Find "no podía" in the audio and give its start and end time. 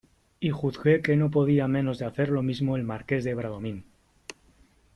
1.15-1.67